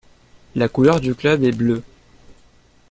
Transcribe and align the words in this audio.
La 0.55 0.67
couleur 0.67 0.99
du 0.99 1.13
club 1.13 1.43
est 1.43 1.51
bleue. 1.51 1.83